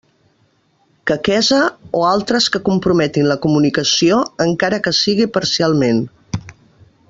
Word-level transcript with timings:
Quequesa 1.09 1.59
o 1.99 2.01
altres 2.13 2.47
que 2.55 2.61
comprometin 2.69 3.29
la 3.33 3.37
comunicació, 3.45 4.19
encara 4.49 4.81
que 4.89 4.97
sigui 5.05 5.29
parcialment. 5.39 6.05